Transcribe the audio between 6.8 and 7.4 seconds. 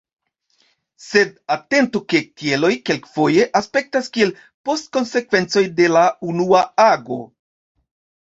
ago.